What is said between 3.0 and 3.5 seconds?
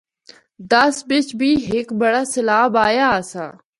آسا۔